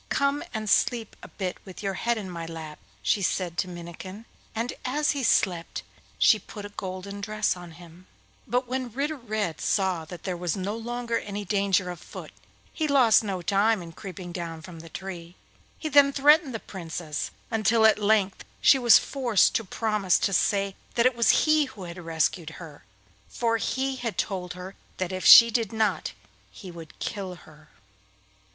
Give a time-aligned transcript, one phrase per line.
[0.09, 4.25] 'Come and sleep a bit with your head in my lap,' she said to Minnikin,
[4.55, 5.83] and as he slept
[6.17, 8.07] she put a golden dress on him.
[8.47, 12.31] But when Ritter Red saw that there was no longer any danger afoot,
[12.73, 15.35] he lost no time in creeping down from the tree.
[15.77, 20.75] He then threatened the Princess, until at length she was forced to promise to say
[20.95, 22.83] that it was he who had rescued her,
[23.29, 26.13] for he told her that if she did not
[26.49, 27.69] he would kill her.